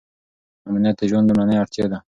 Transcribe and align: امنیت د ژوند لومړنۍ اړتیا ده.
امنیت 0.67 0.95
د 0.99 1.03
ژوند 1.09 1.27
لومړنۍ 1.29 1.55
اړتیا 1.59 1.85
ده. 1.91 1.97